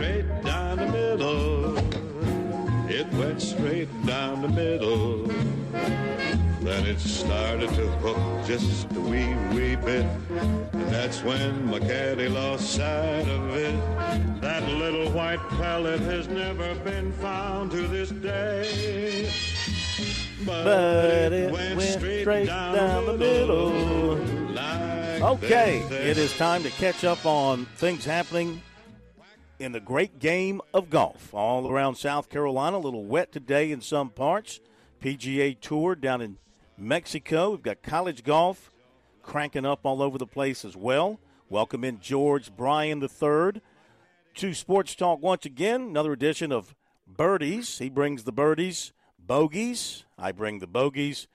[0.00, 1.76] straight down the middle.
[2.88, 5.26] It went straight down the middle.
[6.62, 10.06] Then it started to hook just a wee, wee bit.
[10.30, 14.40] And that's when my caddy lost sight of it.
[14.40, 19.30] That little white pellet has never been found to this day.
[20.46, 24.16] But, But it went straight down the middle.
[24.54, 28.62] like Okay, it is time to catch up on things happening
[29.60, 32.78] in the great game of golf all around South Carolina.
[32.78, 34.58] A little wet today in some parts.
[35.02, 36.38] PGA Tour down in
[36.78, 37.50] Mexico.
[37.50, 38.72] We've got college golf
[39.22, 41.20] cranking up all over the place as well.
[41.50, 43.60] Welcome in George Bryan III
[44.36, 45.82] to Sports Talk once again.
[45.82, 46.74] Another edition of
[47.06, 47.78] Birdies.
[47.78, 50.04] He brings the birdies, bogeys.
[50.16, 51.26] I bring the bogeys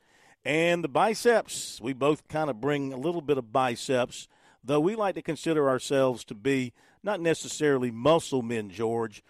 [0.44, 1.80] and the biceps.
[1.80, 4.28] We both kind of bring a little bit of biceps,
[4.64, 6.74] though we like to consider ourselves to be
[7.06, 9.24] not necessarily muscle men, George.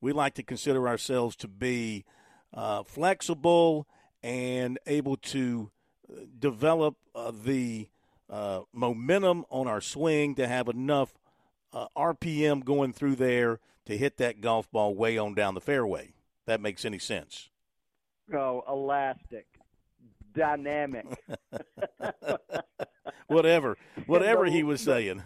[0.00, 2.04] We like to consider ourselves to be
[2.52, 3.88] uh, flexible
[4.22, 5.70] and able to
[6.08, 7.88] uh, develop uh, the
[8.28, 11.18] uh, momentum on our swing to have enough
[11.72, 16.12] uh, RPM going through there to hit that golf ball way on down the fairway.
[16.46, 17.48] That makes any sense.
[18.32, 19.46] Oh, elastic,
[20.34, 21.06] dynamic.
[23.26, 25.22] Whatever, whatever he was saying.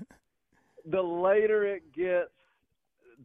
[0.86, 2.30] The later it gets,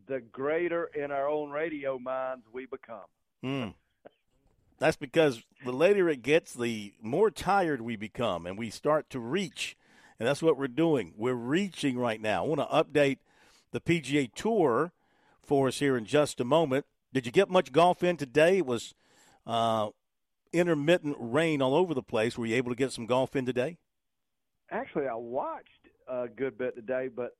[0.08, 3.06] the greater in our own radio minds we become.
[3.42, 3.70] Hmm.
[4.80, 9.20] That's because the later it gets, the more tired we become, and we start to
[9.20, 9.78] reach.
[10.20, 11.14] And that's what we're doing.
[11.16, 12.44] We're reaching right now.
[12.44, 12.66] I want to
[13.00, 13.20] update
[13.72, 14.92] the PGA Tour
[15.42, 16.86] for us here in just a moment.
[17.14, 18.58] Did you get much golf in today?
[18.58, 18.94] It was
[19.46, 19.90] uh,
[20.54, 22.38] intermittent rain all over the place.
[22.38, 23.78] Were you able to get some golf in today?
[24.70, 27.36] Actually, I watched a good bit today, but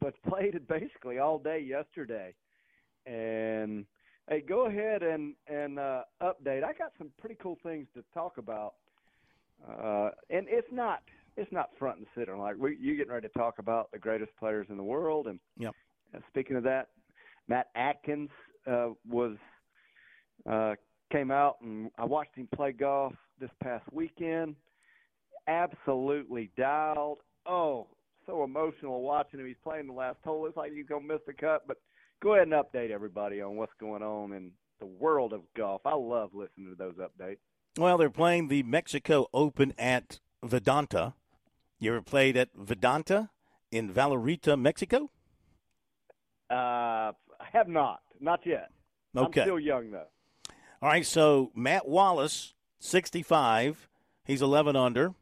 [0.00, 2.34] but played it basically all day yesterday.
[3.06, 3.86] And
[4.28, 6.64] hey, go ahead and and uh, update.
[6.64, 8.74] I got some pretty cool things to talk about,
[9.68, 11.02] uh, and it's not
[11.36, 12.36] it's not front and center.
[12.36, 15.38] Like we, you getting ready to talk about the greatest players in the world, and
[15.58, 15.74] Yep.
[16.14, 16.88] uh, speaking of that,
[17.48, 18.30] Matt Atkins
[18.66, 19.36] uh, was
[20.50, 20.74] uh,
[21.12, 24.56] came out and I watched him play golf this past weekend.
[25.48, 27.18] Absolutely dialed.
[27.46, 27.86] Oh,
[28.26, 29.46] so emotional watching him.
[29.46, 30.46] He's playing the last hole.
[30.46, 31.66] It's like he's gonna miss the cut.
[31.66, 31.78] But
[32.22, 35.82] go ahead and update everybody on what's going on in the world of golf.
[35.84, 37.38] I love listening to those updates.
[37.78, 41.14] Well, they're playing the Mexico Open at Vidanta.
[41.78, 43.28] You ever played at Vidanta
[43.70, 45.10] in Vallarta, Mexico?
[46.50, 48.70] Uh, I have not, not yet.
[49.16, 49.40] Okay.
[49.42, 50.06] I'm still young though.
[50.82, 53.88] All right, so Matt Wallace, 65.
[54.24, 55.14] He's 11 under.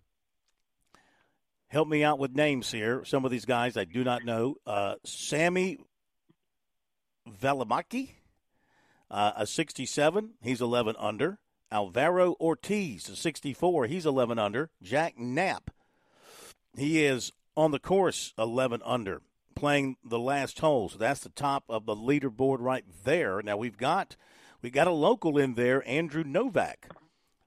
[1.74, 3.04] Help me out with names here.
[3.04, 4.54] Some of these guys I do not know.
[4.64, 5.80] Uh, Sami
[7.28, 8.10] Valimaki,
[9.10, 10.34] uh, a 67.
[10.40, 11.40] He's 11 under.
[11.72, 13.86] Alvaro Ortiz, a 64.
[13.86, 14.70] He's 11 under.
[14.84, 15.72] Jake Knapp,
[16.76, 19.22] he is on the course 11 under,
[19.56, 20.88] playing the last hole.
[20.88, 23.42] So that's the top of the leaderboard right there.
[23.42, 24.14] Now we've got
[24.62, 26.94] we got a local in there, Andrew Novak,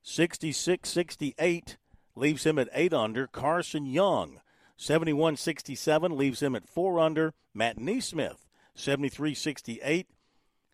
[0.04, 1.78] 66 68,
[2.18, 3.28] leaves him at 8 under.
[3.28, 4.42] Carson Young,
[4.76, 7.34] 71 67, leaves him at 4 under.
[7.54, 8.46] Matt NeSmith,
[8.76, 10.08] 73 68,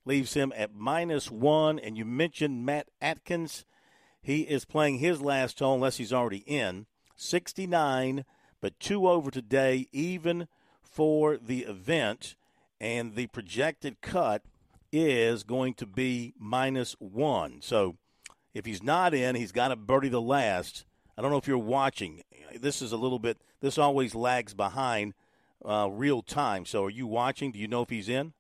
[0.06, 1.80] leaves him at minus 1.
[1.80, 3.66] And you mentioned Matt Atkins.
[4.22, 6.86] He is playing his last hole, unless he's already in,
[7.18, 8.24] 69,
[8.62, 10.48] but 2 over today, even
[10.82, 12.36] for the event.
[12.80, 14.44] And the projected cut
[14.92, 17.62] is going to be minus one.
[17.62, 17.98] So
[18.54, 20.86] if he's not in, he's got to birdie the last.
[21.18, 22.24] I don't know if you're watching.
[22.60, 23.38] This is a little bit.
[23.62, 25.14] This always lags behind
[25.64, 26.66] uh, real time.
[26.66, 27.52] So are you watching?
[27.52, 28.34] Do you know if he's in?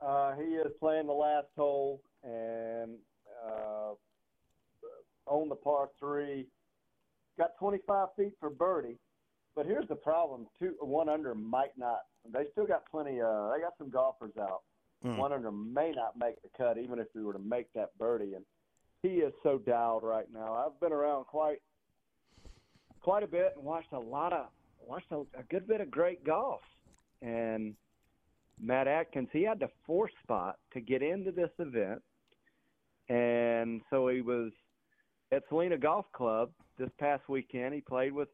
[0.00, 2.96] Uh, he is playing the last hole and
[3.46, 3.92] uh,
[5.26, 6.46] on the par three.
[7.38, 8.98] Got 25 feet for birdie,
[9.56, 12.00] but here's the problem: two one under might not.
[12.30, 13.20] They still got plenty.
[13.20, 14.62] Uh, they got some golfers out.
[15.02, 15.16] Hmm.
[15.16, 18.34] One under may not make the cut, even if we were to make that birdie.
[18.34, 18.44] And
[19.02, 20.54] he is so dialed right now.
[20.54, 21.58] I've been around quite
[23.00, 24.46] quite a bit and watched a lot of
[24.86, 26.60] watched a, a good bit of great golf.
[27.20, 27.74] And
[28.60, 32.00] Matt Atkins, he had the fourth spot to get into this event,
[33.08, 34.52] and so he was
[35.32, 37.74] at Selena Golf Club this past weekend.
[37.74, 38.28] He played with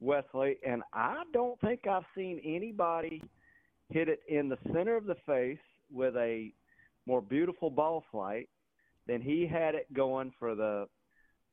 [0.00, 3.22] Wesley, and I don't think I've seen anybody
[3.90, 5.58] hit it in the center of the face
[5.90, 6.52] with a
[7.06, 8.48] more beautiful ball flight
[9.06, 10.86] than he had it going for the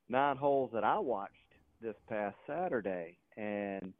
[0.10, 1.36] nine holes that I watched
[1.82, 3.94] this past Saturday, and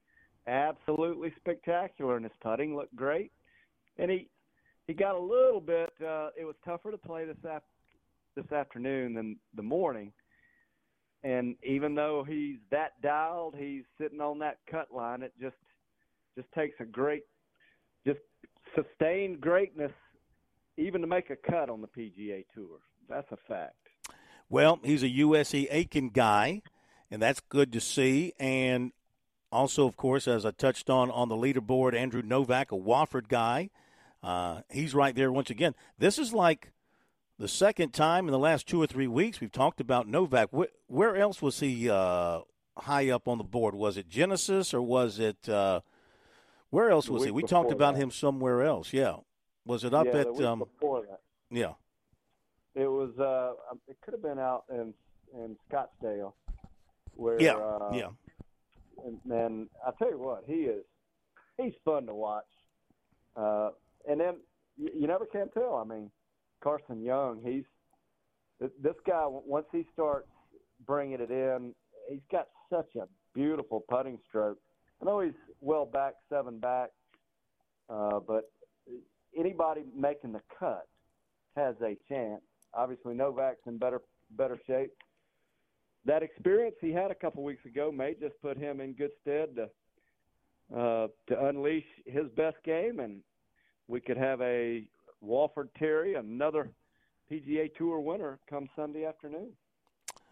[0.48, 2.16] absolutely spectacular.
[2.16, 3.32] And his putting looked great,
[3.98, 4.30] and he
[4.88, 5.92] he got a little bit.
[6.02, 7.62] Uh, it was tougher to play this af-
[8.36, 10.12] this afternoon than the morning.
[11.24, 15.22] And even though he's that dialed, he's sitting on that cut line.
[15.22, 15.56] It just
[16.36, 17.24] just takes a great,
[18.06, 18.20] just
[18.76, 19.92] sustained greatness,
[20.78, 22.80] even to make a cut on the PGA Tour.
[23.12, 23.76] That's a fact.
[24.50, 26.62] Well, he's a USC Aiken guy,
[27.10, 28.34] and that's good to see.
[28.40, 28.92] And
[29.52, 33.70] also, of course, as I touched on on the leaderboard, Andrew Novak, a Wofford guy.
[34.24, 35.74] Uh, he's right there once again.
[35.98, 36.72] This is like
[37.40, 40.50] the second time in the last two or three weeks we've talked about Novak.
[40.52, 42.42] Where, where else was he uh,
[42.78, 43.74] high up on the board?
[43.74, 45.82] Was it Genesis or was it uh,
[46.70, 47.32] where else was he?
[47.32, 48.02] We talked about that.
[48.02, 48.94] him somewhere else.
[48.94, 49.18] Yeah,
[49.66, 50.42] was it up yeah, at?
[50.42, 51.22] Um, before that.
[51.50, 51.74] yeah,
[52.76, 53.12] It was.
[53.20, 53.54] Uh,
[53.88, 54.94] it could have been out in
[55.34, 56.34] in Scottsdale,
[57.16, 57.42] where.
[57.42, 58.08] yeah, uh, yeah.
[59.06, 60.84] And, and I tell you what, he is.
[61.58, 62.46] He's fun to watch.
[63.36, 63.70] Uh,
[64.08, 64.36] and then
[64.78, 65.76] you, you never can tell.
[65.76, 66.12] I mean,
[66.64, 67.42] Carson Young.
[67.44, 67.64] He's
[68.60, 69.24] this guy.
[69.26, 70.28] Once he starts
[70.86, 71.74] bringing it in,
[72.10, 74.58] he's got such a beautiful putting stroke.
[75.02, 76.90] I know he's well back, seven back,
[77.90, 78.52] uh, but
[79.38, 80.88] anybody making the cut
[81.56, 82.42] has a chance.
[82.74, 84.02] Obviously, Novak's in better
[84.32, 84.92] better shape.
[86.06, 89.56] That experience he had a couple weeks ago may just put him in good stead
[89.56, 89.70] to
[90.76, 93.22] uh, to unleash his best game, and
[93.88, 94.86] we could have a
[95.24, 96.70] Wofford Terrier, another
[97.32, 99.50] PGA Tour winner, come Sunday afternoon.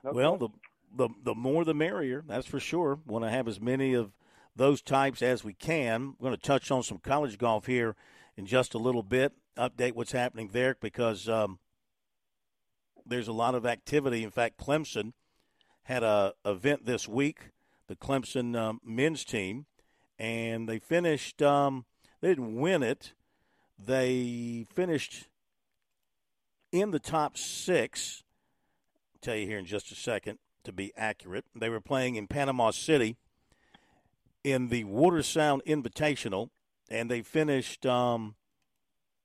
[0.03, 0.59] No well, question.
[0.95, 2.23] the, the the more the merrier.
[2.25, 2.99] That's for sure.
[3.05, 4.11] Want to have as many of
[4.55, 6.15] those types as we can.
[6.19, 7.95] We're going to touch on some college golf here
[8.35, 9.33] in just a little bit.
[9.57, 11.59] Update what's happening there because um,
[13.09, 14.23] there's a lot of activity.
[14.23, 15.13] In fact, Clemson
[15.83, 17.49] had a event this week.
[17.87, 19.65] The Clemson um, men's team,
[20.19, 21.41] and they finished.
[21.41, 21.85] Um,
[22.21, 23.13] they didn't win it.
[23.83, 25.27] They finished
[26.71, 28.23] in the top six.
[29.13, 31.45] I'll tell you here in just a second to be accurate.
[31.55, 33.17] They were playing in Panama City
[34.43, 36.49] in the Water Sound Invitational,
[36.89, 38.35] and they finished um,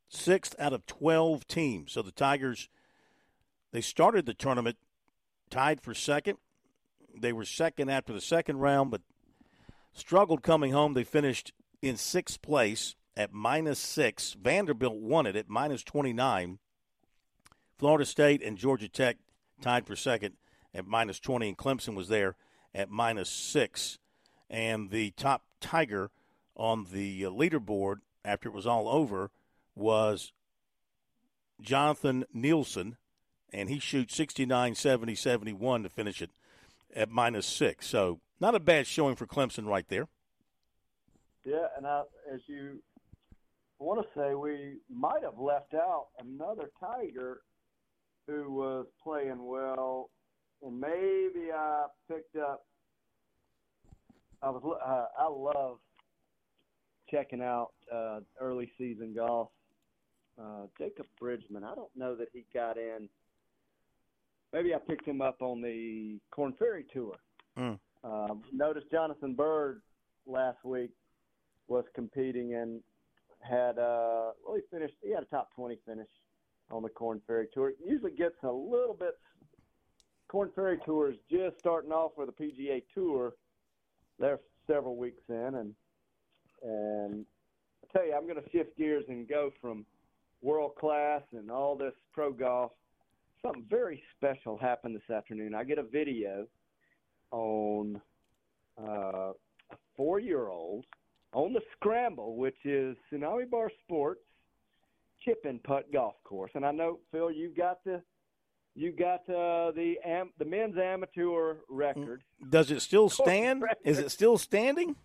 [0.09, 1.93] sixth out of 12 teams.
[1.93, 2.69] So the Tigers,
[3.75, 4.77] they started the tournament
[5.51, 6.39] tied for second.
[7.13, 9.03] They were second after the second round, but
[9.93, 10.95] struggled coming home.
[10.95, 14.37] They finished in sixth place at minus six.
[14.41, 16.61] Vanderbilt won it at minus 29.
[17.77, 19.17] Florida State and Georgia Tech
[19.61, 20.37] tied for second
[20.73, 22.37] at minus 20, and Clemson was there
[22.73, 23.99] at minus six.
[24.49, 26.13] And the top Tiger
[26.55, 29.33] on the leaderboard after it was all over
[29.75, 30.33] was
[31.61, 32.99] Jonathan Nielsen,
[33.55, 36.31] and he shoots 69, 70, 71 to finish it
[36.95, 37.87] at minus six.
[37.87, 40.09] So not a bad showing for Clemson right there.
[41.45, 42.03] Yeah, and I,
[42.33, 42.81] as you
[43.79, 47.43] want to say, we might have left out another Tiger
[48.27, 50.11] who was playing well,
[50.63, 52.65] and maybe I picked up.
[54.43, 55.79] I was uh, I love
[57.11, 59.51] checking out uh, early season golf.
[60.41, 61.63] Uh, Jacob Bridgeman.
[61.63, 63.09] I don't know that he got in.
[64.55, 67.17] Maybe I picked him up on the Korn Ferry tour.
[67.59, 67.77] Mm.
[68.05, 69.83] Um, noticed Jonathan Byrd
[70.29, 70.93] last week
[71.67, 72.81] was competing and
[73.41, 76.07] had uh well he finished he had a top twenty finish
[76.71, 77.71] on the Korn Ferry Tour.
[77.71, 79.19] It usually gets a little bit
[80.29, 83.33] Korn Ferry Tour is just starting off with the PGA Tour.
[84.21, 85.75] They're several weeks in and
[86.63, 87.27] and
[87.83, 89.85] I tell you I'm gonna shift gears and go from
[90.43, 92.71] world class and all this pro golf.
[93.45, 95.55] Something very special happened this afternoon.
[95.55, 96.47] I get a video
[97.31, 98.01] on
[98.81, 100.87] uh, a four year old
[101.35, 104.23] on the scramble, which is Tsunami Bar Sports
[105.23, 106.53] chip and putt golf course.
[106.55, 108.01] And I know Phil, you've got the
[108.75, 112.23] you got uh, the am, the men's amateur record.
[112.49, 113.63] Does it still stand?
[113.85, 114.97] Is it still standing?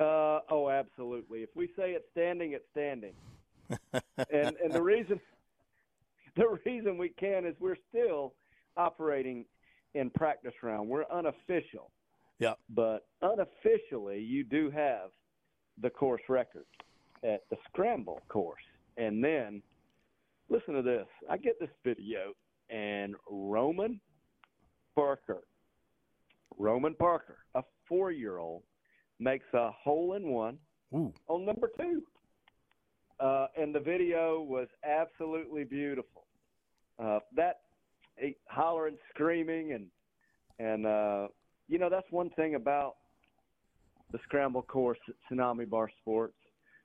[0.00, 1.40] Uh, oh, absolutely.
[1.40, 3.12] If we say it's standing, it's standing.
[4.32, 5.20] and and the reason
[6.36, 8.34] the reason we can is we're still
[8.76, 9.44] operating
[9.94, 10.88] in practice round.
[10.88, 11.90] We're unofficial.
[12.38, 12.54] Yeah.
[12.70, 15.10] But unofficially, you do have
[15.80, 16.64] the course record
[17.22, 18.62] at the scramble course.
[18.96, 19.62] And then,
[20.48, 21.06] listen to this.
[21.28, 22.32] I get this video,
[22.70, 24.00] and Roman
[24.94, 25.42] Parker,
[26.58, 28.62] Roman Parker, a four year old,
[29.18, 30.58] makes a hole in one
[30.94, 31.12] Ooh.
[31.28, 32.02] on number two.
[33.20, 36.24] Uh, and the video was absolutely beautiful.
[36.98, 37.60] Uh, that
[38.16, 39.86] he, hollering, screaming, and
[40.58, 41.28] and uh,
[41.68, 42.96] you know that's one thing about
[44.12, 46.34] the scramble course at Tsunami Bar Sports.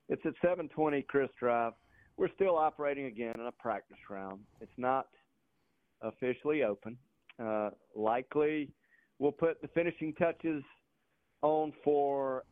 [0.08, 1.72] It's at 720 Chris Drive.
[2.16, 4.40] we're still operating again in a practice round.
[4.60, 5.08] It's not
[6.02, 6.96] officially open.
[7.42, 8.70] Uh, likely,
[9.18, 10.62] we'll put the finishing touches
[11.42, 12.44] on for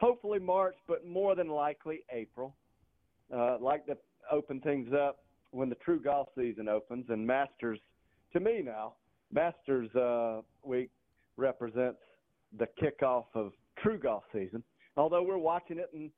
[0.00, 2.56] hopefully March, but more than likely April.
[3.34, 3.96] Uh, like to
[4.32, 5.18] open things up
[5.52, 7.78] when the true golf season opens and Masters.
[8.32, 8.94] To me now,
[9.32, 10.90] Masters uh, week
[11.36, 11.98] represents
[12.58, 13.52] the kickoff of
[13.82, 14.62] true golf season.
[14.96, 16.10] Although we're watching it and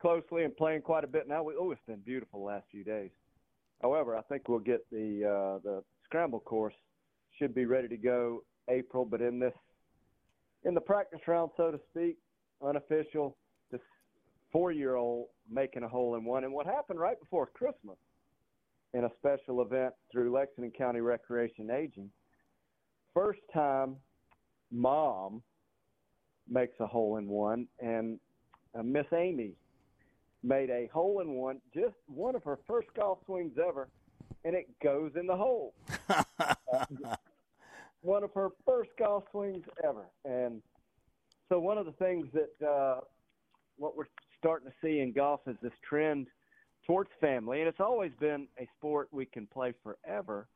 [0.00, 1.42] closely and playing quite a bit now.
[1.42, 3.10] We, oh, it's been beautiful the last few days.
[3.80, 6.74] However, I think we'll get the uh, the scramble course
[7.38, 9.54] should be ready to go April, but in this
[10.64, 12.18] in the practice round, so to speak,
[12.64, 13.36] unofficial,
[13.70, 13.80] this
[14.52, 16.44] four-year-old making a hole in one.
[16.44, 17.96] And what happened right before Christmas
[18.92, 22.10] in a special event through Lexington County Recreation Aging,
[23.12, 23.96] first time
[24.70, 25.42] mom
[26.48, 28.18] makes a hole in one, and
[28.78, 29.52] uh, Miss Amy
[30.42, 33.88] made a hole in one, just one of her first golf swings ever,
[34.44, 35.74] and it goes in the hole.
[36.08, 36.54] uh,
[38.02, 40.60] one of her first golf swings ever, and
[41.48, 43.00] so one of the things that uh,
[43.76, 44.08] what we're
[44.38, 46.26] starting to see in golf is this trend
[46.86, 50.48] towards family, and it's always been a sport we can play forever.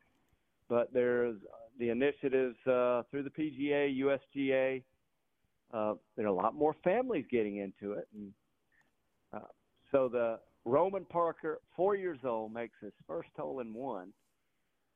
[0.67, 1.37] But there's
[1.79, 4.83] the initiatives uh, through the PGA, USGA.
[5.73, 8.33] Uh, there are a lot more families getting into it, and
[9.33, 9.47] uh,
[9.91, 14.13] so the Roman Parker, four years old, makes his first hole in one.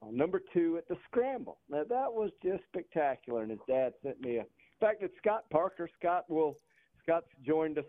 [0.01, 1.59] On number two at the scramble.
[1.69, 4.45] Now that was just spectacular, and his dad sent me a.
[4.83, 5.89] In fact, that Scott Parker.
[5.97, 6.57] Scott will.
[7.01, 7.85] Scott's joined us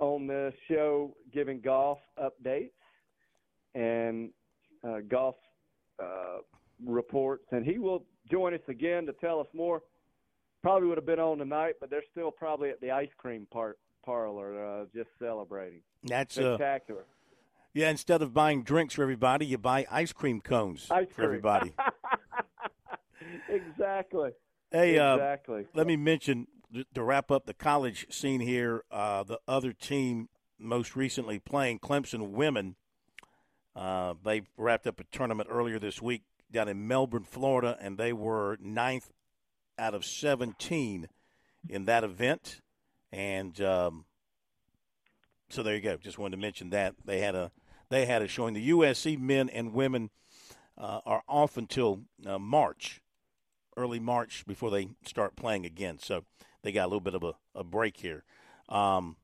[0.00, 2.70] on the show giving golf updates
[3.76, 4.30] and
[4.82, 5.36] uh, golf
[6.02, 6.38] uh,
[6.84, 9.82] reports, and he will join us again to tell us more.
[10.62, 13.78] Probably would have been on tonight, but they're still probably at the ice cream part
[14.04, 15.80] parlor, uh, just celebrating.
[16.02, 17.04] That's uh, spectacular.
[17.72, 21.72] Yeah, instead of buying drinks for everybody, you buy ice cream cones ice for everybody.
[23.48, 24.30] exactly.
[24.70, 25.62] Hey, exactly.
[25.62, 26.46] Uh, let me mention
[26.94, 28.84] to wrap up the college scene here.
[28.90, 32.76] Uh, the other team most recently playing Clemson women.
[33.74, 38.12] Uh, they wrapped up a tournament earlier this week down in Melbourne, Florida, and they
[38.12, 39.10] were ninth
[39.78, 41.08] out of 17
[41.68, 42.60] in that event.
[43.12, 44.04] And um,
[45.48, 45.96] so there you go.
[45.96, 47.50] Just wanted to mention that they had a
[47.88, 48.54] they had a showing.
[48.54, 50.10] The USC men and women
[50.78, 53.00] uh, are off until uh, March,
[53.80, 55.98] early March, before they start playing again.
[55.98, 56.24] So
[56.62, 58.24] they got a little bit of a, a break here.
[58.68, 59.16] Um,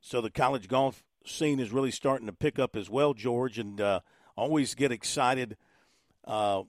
[0.00, 3.80] so the college golf scene is really starting to pick up as well, George, and
[3.80, 4.00] uh,
[4.36, 5.56] always get excited.
[6.24, 6.62] Uh,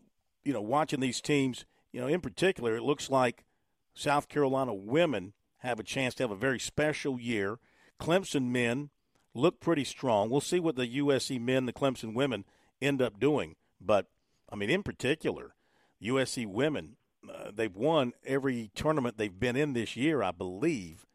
[0.43, 1.65] you know, watching these teams.
[1.91, 3.45] You know, in particular, it looks like
[3.93, 7.59] South Carolina women have a chance to have a very special year.
[7.99, 8.89] Clemson men
[9.33, 10.29] look pretty strong.
[10.29, 12.45] We'll see what the USC men, the Clemson women,
[12.81, 13.55] end up doing.
[13.79, 14.07] But,
[14.51, 15.55] I mean, in particular,
[16.01, 16.97] USC women,
[17.29, 21.05] uh, they've won every tournament they've been in this year, I believe.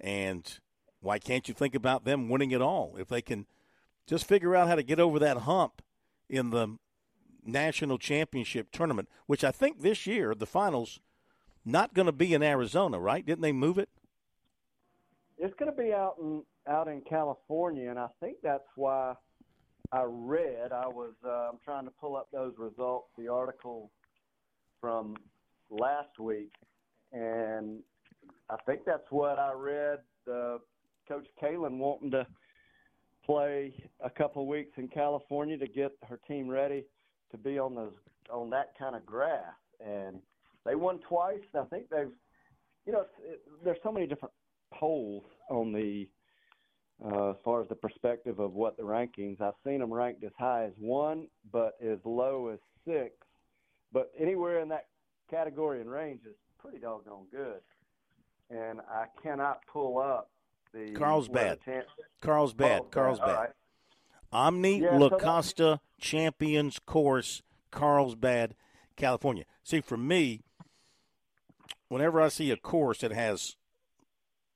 [0.00, 0.58] And
[1.00, 2.96] why can't you think about them winning it all?
[2.98, 3.46] If they can
[4.06, 5.82] just figure out how to get over that hump
[6.28, 6.76] in the
[7.44, 11.00] national championship tournament, which I think this year, the finals–
[11.64, 13.24] not going to be in Arizona, right?
[13.24, 13.88] Didn't they move it?
[15.38, 19.14] It's going to be out in out in California, and I think that's why
[19.92, 20.72] I read.
[20.72, 23.90] I was uh, I'm trying to pull up those results, the article
[24.80, 25.16] from
[25.78, 26.52] last week,
[27.12, 27.80] and
[28.50, 29.98] I think that's what I read.
[30.30, 30.58] Uh,
[31.08, 32.26] Coach Kaelin wanting to
[33.24, 36.84] play a couple weeks in California to get her team ready
[37.30, 37.92] to be on those
[38.32, 39.54] on that kind of grass,
[39.84, 40.16] and
[40.64, 41.40] they won twice.
[41.52, 42.12] And I think they've,
[42.86, 44.32] you know, it, there's so many different
[44.72, 46.06] polls on the
[47.04, 49.40] uh, as far as the perspective of what the rankings.
[49.40, 53.14] I've seen them ranked as high as one, but as low as six.
[53.92, 54.86] But anywhere in that
[55.34, 57.60] category and range is pretty doggone good.
[58.50, 60.30] And I cannot pull up
[60.72, 61.58] the Carlsbad.
[62.20, 62.80] Carlsbad.
[62.82, 63.36] Oh, Carlsbad.
[63.36, 63.50] Right.
[64.32, 68.54] Omni Yeah, La so Costa Champions Course, Carlsbad,
[68.96, 69.44] California.
[69.62, 70.42] See, for me,
[71.88, 73.56] whenever I see a course that has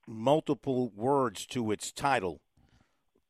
[0.07, 2.41] multiple words to its title,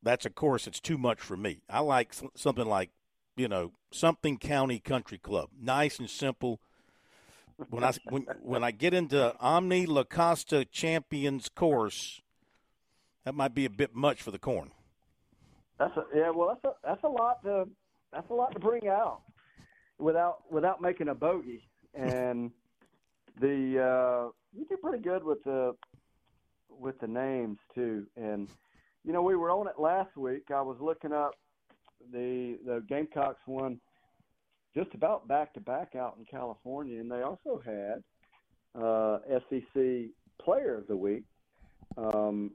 [0.02, 1.60] that's a course that's too much for me.
[1.68, 2.90] I like something like,
[3.36, 6.60] you know, something County Country Club, nice and simple.
[7.70, 12.22] When I when when I get into Omni La Costa Champions Course,
[13.24, 14.70] that might be a bit much for the corn.
[15.78, 16.30] That's a, yeah.
[16.30, 17.68] Well, that's a that's a lot to
[18.12, 19.22] that's a lot to bring out
[19.98, 21.68] without without making a bogey.
[21.94, 22.52] And
[23.40, 25.74] the uh, you do pretty good with the
[26.70, 28.06] with the names too.
[28.16, 28.48] And
[29.04, 30.50] you know, we were on it last week.
[30.54, 31.32] I was looking up
[32.12, 33.80] the the Gamecocks won
[34.74, 38.02] just about back to back out in California, and they also had
[38.80, 40.10] uh, SEC
[40.42, 41.24] Player of the Week.
[41.96, 42.52] Um,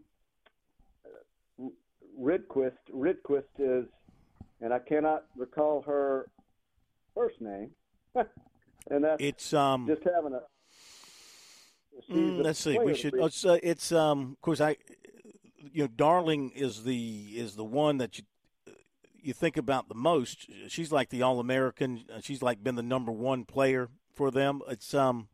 [2.20, 2.78] Rydqvist.
[2.94, 3.86] Rydqvist is,
[4.62, 6.30] and I cannot recall her
[7.16, 7.72] first name,
[8.16, 10.42] and that's it's um just having a.
[12.12, 12.78] Mm, let's see.
[12.80, 13.14] We should.
[13.16, 14.32] It's, uh, it's um.
[14.38, 14.78] Of course, I.
[15.72, 18.26] You know, Darling is the is the one that you
[19.24, 20.48] you think about the most.
[20.68, 22.04] She's like the All American.
[22.22, 24.62] She's like been the number one player for them.
[24.68, 25.28] It's um.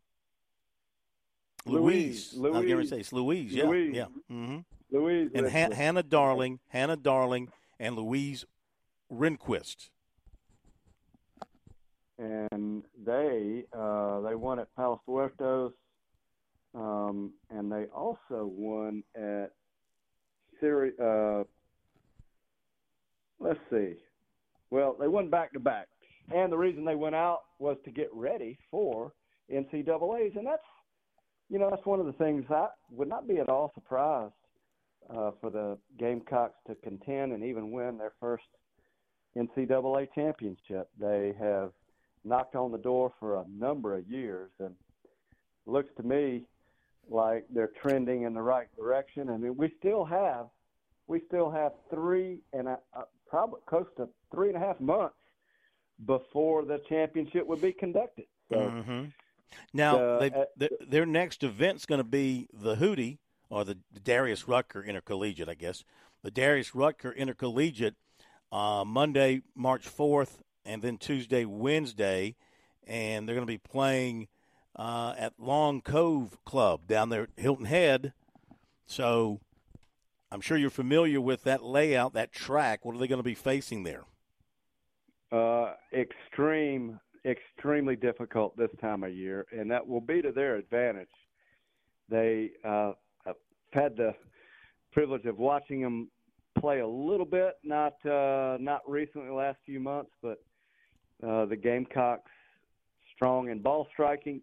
[1.66, 2.34] Louise.
[2.34, 2.56] Louise.
[2.56, 3.54] I was going to say it's Louise.
[3.54, 3.66] Yeah.
[3.66, 3.96] Louise.
[3.96, 4.06] Yeah.
[4.32, 4.60] Mm-hmm.
[4.92, 8.46] Louise and ha- Hannah Darling, Hannah Darling, and Louise
[9.12, 9.90] Rehnquist.
[12.18, 15.74] And they uh, they won at Palos Verdes,
[16.76, 19.52] um, and they also won at
[20.60, 20.92] Syria.
[21.02, 21.44] Uh,
[23.40, 23.96] let's see.
[24.72, 25.88] Well, they won back to back,
[26.34, 29.14] and the reason they went out was to get ready for
[29.52, 30.62] NCAA's, and that's
[31.50, 34.34] you know that's one of the things I would not be at all surprised
[35.10, 38.44] uh, for the Gamecocks to contend and even win their first
[39.36, 40.90] NCAA championship.
[41.00, 41.72] They have
[42.24, 44.76] knocked on the door for a number of years, and
[45.66, 46.44] looks to me
[47.10, 49.30] like they're trending in the right direction.
[49.30, 50.48] I mean, we still have
[51.08, 55.16] we still have three and a, uh, probably close to three and a half months
[56.06, 58.26] before the championship would be conducted.
[58.52, 59.06] So, mm-hmm.
[59.74, 60.30] Now, uh,
[60.62, 63.18] uh, their next event's going to be the Hootie
[63.50, 65.84] or the Darius Rucker Intercollegiate, I guess.
[66.24, 67.96] The Darius Rucker Intercollegiate
[68.52, 72.36] uh, Monday, March 4th, and then Tuesday, Wednesday.
[72.86, 74.28] And they're going to be playing
[74.76, 78.14] uh, at Long Cove Club down there at Hilton Head.
[78.86, 79.40] So
[80.32, 82.86] I'm sure you're familiar with that layout, that track.
[82.86, 84.04] What are they going to be facing there?
[85.32, 91.08] Uh, extreme, extremely difficult this time of year, and that will be to their advantage.
[92.10, 92.94] They uh,
[93.72, 94.14] had the
[94.92, 96.10] privilege of watching them
[96.60, 100.42] play a little bit, not uh, not recently, last few months, but
[101.26, 102.32] uh, the Gamecocks
[103.16, 104.42] strong in ball striking.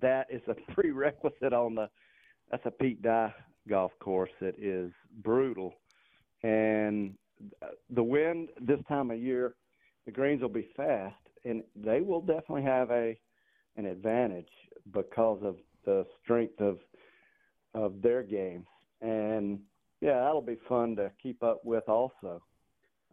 [0.00, 1.88] That is a prerequisite on the.
[2.50, 3.32] That's a Pete Dye
[3.68, 4.90] golf course that is
[5.22, 5.74] brutal,
[6.42, 7.14] and
[7.90, 9.54] the wind this time of year,
[10.06, 13.18] the greens will be fast, and they will definitely have a
[13.76, 14.48] an advantage
[14.92, 16.78] because of the strength of
[17.74, 18.66] of their game.
[19.00, 19.60] And
[20.00, 22.42] yeah, that'll be fun to keep up with also.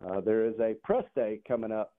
[0.05, 1.93] Uh, there is a press day coming up.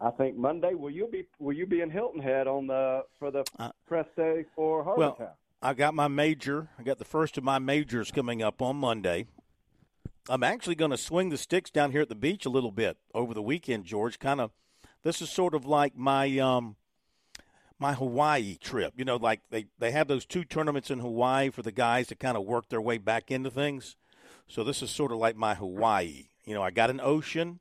[0.00, 0.74] I think Monday.
[0.74, 4.06] Will you be Will you be in Hilton Head on the for the uh, press
[4.16, 5.14] day for Harbour Town?
[5.18, 6.68] Well, I got my major.
[6.76, 9.26] I got the first of my majors coming up on Monday.
[10.28, 12.96] I'm actually going to swing the sticks down here at the beach a little bit
[13.14, 14.18] over the weekend, George.
[14.18, 14.50] Kind of,
[15.04, 16.74] this is sort of like my um,
[17.78, 18.94] my Hawaii trip.
[18.96, 22.16] You know, like they, they have those two tournaments in Hawaii for the guys to
[22.16, 23.96] kind of work their way back into things.
[24.48, 26.24] So this is sort of like my Hawaii.
[26.44, 27.60] You know, I got an ocean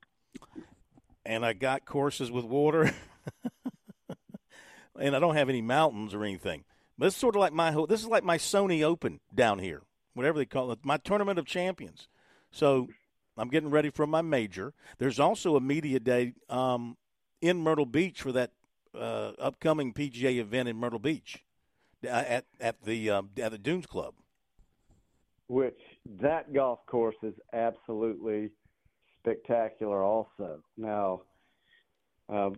[1.23, 2.95] and I got courses with water.
[4.99, 6.63] and I don't have any mountains or anything.
[7.01, 9.81] But it's sort of like my this is like my Sony Open down here,
[10.13, 12.07] whatever they call it, my tournament of champions.
[12.51, 12.89] So
[13.35, 14.75] I'm getting ready for my major.
[14.99, 16.97] There's also a media day um,
[17.41, 18.51] in Myrtle Beach for that
[18.93, 21.43] uh, upcoming PGA event in Myrtle Beach
[22.03, 24.13] uh, at at the uh, at the Dunes Club.
[25.47, 25.79] Which
[26.19, 28.51] that golf course is absolutely
[29.17, 30.03] spectacular.
[30.03, 31.23] Also, now
[32.29, 32.57] um,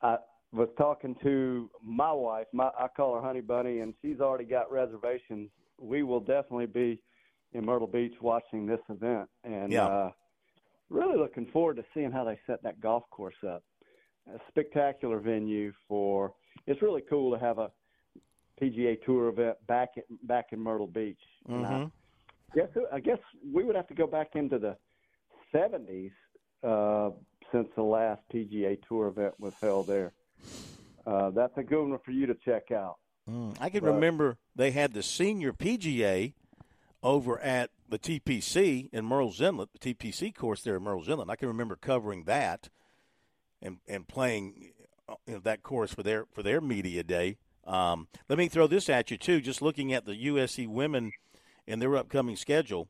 [0.00, 0.16] I
[0.52, 2.46] was talking to my wife.
[2.52, 5.50] My I call her Honey Bunny, and she's already got reservations.
[5.80, 7.02] We will definitely be
[7.52, 9.86] in Myrtle Beach watching this event, and yeah.
[9.86, 10.10] uh,
[10.90, 13.62] really looking forward to seeing how they set that golf course up
[14.28, 16.32] a spectacular venue for.
[16.66, 17.70] It's really cool to have a
[18.60, 21.18] PGA Tour event back at, back in Myrtle Beach.
[21.48, 21.86] Mm-hmm.
[22.54, 23.18] Yes, I guess
[23.52, 24.76] we would have to go back into the
[25.54, 26.12] '70s
[26.62, 27.10] uh,
[27.50, 30.12] since the last PGA Tour event was held there.
[31.06, 32.96] Uh, that's a good one for you to check out.
[33.28, 36.34] Mm, I can but, remember they had the senior PGA
[37.02, 41.30] over at the TPC in Murrells Inlet, the TPC course there in Murrells Inlet.
[41.30, 42.68] I can remember covering that
[43.60, 44.72] and and playing
[45.08, 47.38] uh, you know, that course for their for their media day.
[47.64, 49.40] Um, let me throw this at you too.
[49.40, 51.12] Just looking at the USC women
[51.66, 52.88] and their upcoming schedule,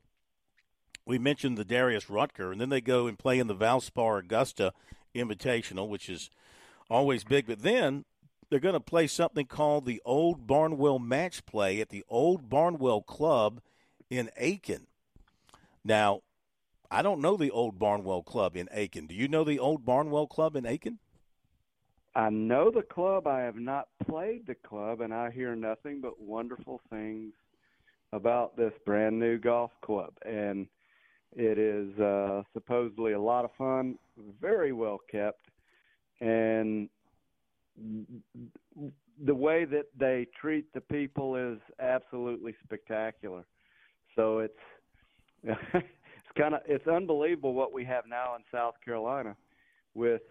[1.05, 4.73] we mentioned the Darius Rucker, and then they go and play in the Valspar Augusta
[5.15, 6.31] Invitational, which is
[6.89, 7.47] always big.
[7.47, 8.05] But then
[8.49, 13.01] they're going to play something called the Old Barnwell Match Play at the Old Barnwell
[13.01, 13.61] Club
[14.09, 14.87] in Aiken.
[15.83, 16.21] Now,
[16.89, 19.07] I don't know the old Barnwell Club in Aiken.
[19.07, 20.99] Do you know the old Barnwell Club in Aiken?
[22.15, 23.25] I know the club.
[23.25, 27.33] I have not played the club, and I hear nothing but wonderful things
[28.11, 30.13] about this brand new golf club.
[30.23, 30.67] And
[31.35, 33.97] it is uh, supposedly a lot of fun,
[34.39, 35.47] very well kept,
[36.21, 36.89] and
[39.25, 43.45] the way that they treat the people is absolutely spectacular.
[44.15, 44.53] So it's
[45.43, 49.35] it's kind of it's unbelievable what we have now in South Carolina
[49.93, 50.21] with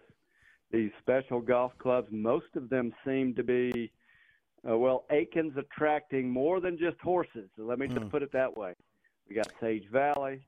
[0.71, 2.07] these special golf clubs.
[2.11, 3.91] Most of them seem to be
[4.69, 7.49] uh, well, Aiken's attracting more than just horses.
[7.57, 7.97] So let me mm.
[7.97, 8.73] just put it that way.
[9.27, 10.45] We got Sage Valley.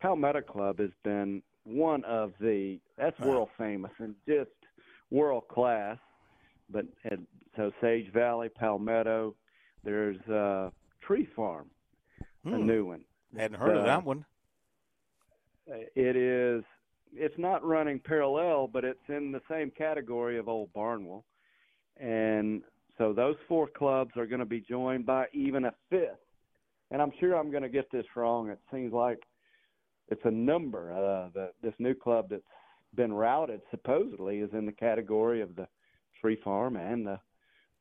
[0.00, 4.50] Palmetto Club has been one of the that's world famous and just
[5.14, 5.98] world class.
[6.70, 9.34] But and so Sage Valley, Palmetto,
[9.84, 11.66] there's uh, Tree Farm,
[12.42, 12.54] hmm.
[12.54, 13.04] a new one.
[13.36, 14.24] Hadn't heard uh, of that one.
[15.66, 16.64] It is.
[17.16, 21.24] It's not running parallel, but it's in the same category of Old Barnwell,
[21.96, 22.62] and
[22.98, 26.18] so those four clubs are going to be joined by even a fifth.
[26.90, 28.50] And I'm sure I'm going to get this wrong.
[28.50, 29.18] It seems like
[30.08, 30.92] it's a number.
[30.92, 32.42] Uh, the, this new club that's
[32.94, 35.66] been routed supposedly is in the category of the
[36.20, 37.18] Tree Farm and the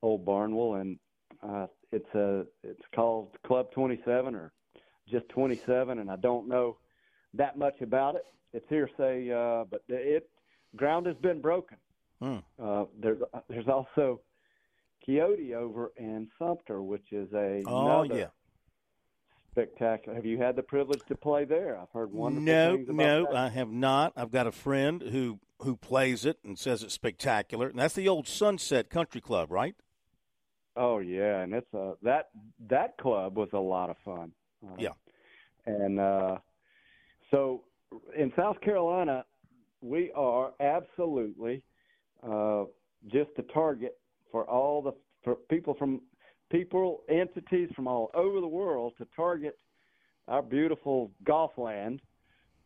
[0.02, 1.00] Old Barnwell, and
[1.42, 4.52] uh, it's a it's called Club 27 or
[5.10, 6.78] just 27, and I don't know
[7.34, 8.26] that much about it.
[8.54, 10.30] It's hearsay, uh, but it
[10.76, 11.78] ground has been broken.
[12.22, 12.38] Hmm.
[12.62, 14.22] Uh, there's there's also
[15.04, 18.28] Quixote over in Sumter, which is a oh yeah
[19.54, 20.16] spectacular.
[20.16, 21.78] Have you had the privilege to play there?
[21.80, 23.36] I've heard wonderful no, things about No, that.
[23.36, 24.14] I have not.
[24.16, 27.70] I've got a friend who who plays it and says it's spectacular.
[27.70, 29.76] And that's the old Sunset Country Club, right?
[30.76, 32.30] Oh yeah, and it's a that
[32.68, 34.32] that club was a lot of fun.
[34.66, 34.90] Uh, yeah,
[35.68, 36.38] and uh,
[37.30, 37.64] so
[38.18, 39.24] in South Carolina,
[39.82, 41.62] we are absolutely
[42.24, 42.64] uh,
[43.12, 43.98] just a target
[44.32, 46.02] for all the for people from
[46.52, 49.58] people, entities from all over the world to target
[50.28, 52.02] our beautiful golf land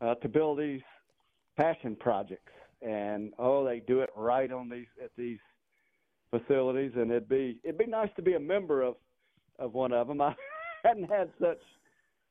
[0.02, 0.82] uh, to build these
[1.56, 2.52] passion projects.
[2.82, 5.40] And oh, they do it right on these at these
[6.30, 8.96] facilities, and it'd be it'd be nice to be a member of
[9.58, 10.22] of one of them.
[10.22, 10.36] I
[10.84, 11.58] hadn't had such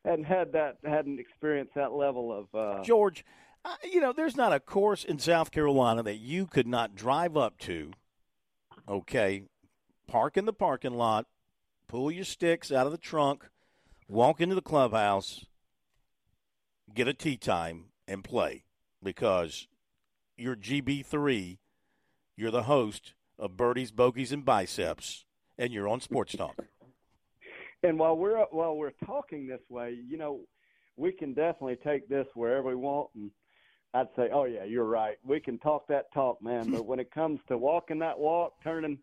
[0.04, 3.24] hadn't had that hadn't experienced that level of uh, George.
[3.64, 7.36] Uh, you know, there's not a course in South Carolina that you could not drive
[7.36, 7.90] up to.
[8.88, 9.42] Okay,
[10.06, 11.26] park in the parking lot,
[11.88, 13.48] pull your sticks out of the trunk,
[14.08, 15.46] walk into the clubhouse,
[16.94, 18.64] get a tee time, and play
[19.02, 19.68] because
[20.36, 21.58] you're GB3,
[22.36, 25.24] you're the host of Birdies, Bogeys, and Biceps,
[25.58, 26.56] and you're on Sports Talk.
[27.82, 30.40] And while we're while we're talking this way, you know,
[30.96, 33.30] we can definitely take this wherever we want, and
[33.94, 35.16] I'd say, oh yeah, you're right.
[35.24, 36.70] We can talk that talk, man.
[36.70, 38.98] But when it comes to walking that walk, turning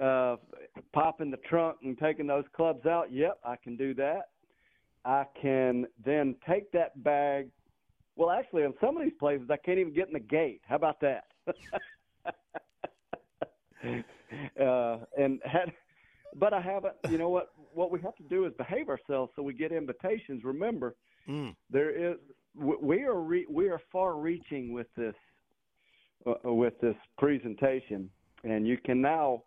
[0.00, 0.36] uh,
[0.92, 4.28] popping the trunk and taking those clubs out, yep, I can do that.
[5.04, 7.48] I can then take that bag.
[8.16, 10.60] Well, actually, in some of these places, I can't even get in the gate.
[10.66, 11.24] How about that?
[14.60, 15.72] uh, and had,
[16.36, 16.94] but I haven't.
[17.10, 17.52] You know what?
[17.74, 20.44] What we have to do is behave ourselves so we get invitations.
[20.44, 20.94] Remember,
[21.28, 21.54] mm.
[21.70, 22.16] there is
[22.54, 25.14] we are re, we are far reaching with this
[26.26, 28.10] uh, with this presentation,
[28.44, 29.42] and you can now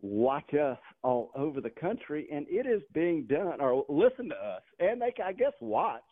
[0.00, 4.62] watch us all over the country, and it is being done, or listen to us,
[4.78, 6.02] and they, I guess, watch.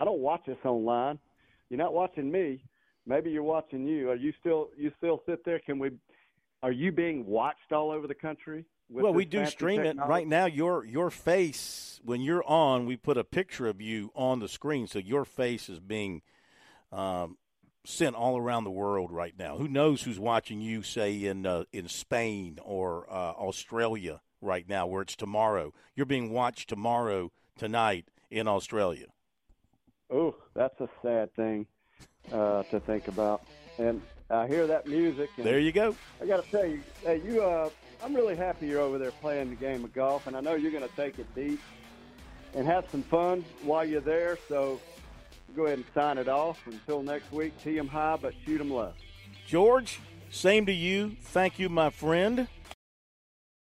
[0.00, 1.18] I don't watch us online.
[1.70, 2.64] You're not watching me.
[3.06, 4.10] Maybe you're watching you.
[4.10, 5.60] Are you still you still sit there?
[5.60, 5.90] Can we?
[6.62, 8.64] Are you being watched all over the country?
[8.88, 10.00] Well, we do stream technology?
[10.00, 10.46] it right now.
[10.46, 14.86] Your your face when you're on, we put a picture of you on the screen,
[14.86, 16.22] so your face is being
[16.92, 17.36] um,
[17.84, 19.56] sent all around the world right now.
[19.56, 24.86] Who knows who's watching you, say in uh, in Spain or uh, Australia right now,
[24.86, 25.72] where it's tomorrow.
[25.94, 29.06] You're being watched tomorrow, tonight in Australia.
[30.10, 31.66] Oh, that's a sad thing
[32.32, 33.42] uh, to think about.
[33.78, 35.30] And I hear that music.
[35.38, 35.96] there you go.
[36.22, 37.42] I got to tell you, hey, you.
[37.42, 37.70] Uh,
[38.02, 40.70] I'm really happy you're over there playing the game of golf, and I know you're
[40.70, 41.58] going to take it deep
[42.54, 44.36] and have some fun while you're there.
[44.46, 44.78] So
[45.54, 46.58] go ahead and sign it off.
[46.66, 48.92] Until next week, tee 'em high, but shoot 'em low.
[49.46, 51.16] George, same to you.
[51.20, 52.48] Thank you, my friend.